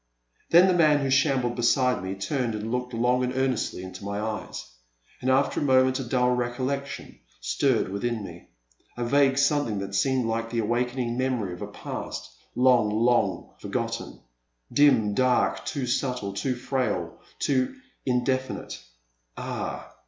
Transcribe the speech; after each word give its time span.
Then 0.49 0.67
the 0.67 0.73
man 0.73 1.01
who 1.01 1.11
shambled 1.11 1.55
beside 1.55 2.03
me 2.03 2.15
turned 2.15 2.55
and 2.55 2.71
looked 2.71 2.91
long 2.91 3.23
and 3.23 3.35
earnestly 3.37 3.83
into 3.83 4.03
my 4.03 4.19
eyes. 4.19 4.65
And 5.21 5.29
after 5.29 5.59
a 5.59 5.63
moment 5.63 5.99
a 5.99 6.03
dull 6.03 6.31
recollection 6.31 7.19
stirred 7.39 7.87
within 7.89 8.23
me— 8.23 8.49
a 8.97 9.05
vague 9.05 9.37
something 9.37 9.77
that 9.77 9.93
seemed 9.93 10.25
like 10.25 10.49
the 10.49 10.57
awakening 10.57 11.19
memory 11.19 11.53
of 11.53 11.61
a 11.61 11.67
past, 11.67 12.31
long, 12.55 12.89
long 12.89 13.51
for 13.59 13.67
gotten, 13.67 14.19
dim, 14.73 15.13
dark, 15.13 15.65
too 15.67 15.85
subtle, 15.85 16.33
too 16.33 16.55
frail, 16.55 17.19
too 17.37 17.75
indefi 18.07 18.55
nite— 18.55 18.83
ah 19.37 19.93